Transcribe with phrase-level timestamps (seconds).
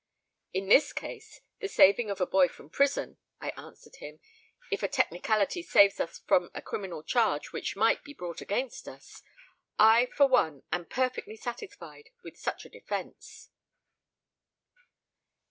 [0.51, 4.19] "In this case the saving of a boy from prison" I answered him,
[4.71, 9.21] "if a technicality saves us from a criminal charge which might be brought against us,
[9.77, 13.51] I for one am perfectly satisfied with such a defense."